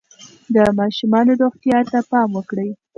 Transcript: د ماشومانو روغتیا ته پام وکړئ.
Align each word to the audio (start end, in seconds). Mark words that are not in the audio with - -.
د 0.55 0.57
ماشومانو 0.79 1.31
روغتیا 1.41 1.79
ته 1.91 1.99
پام 2.09 2.29
وکړئ. 2.35 2.69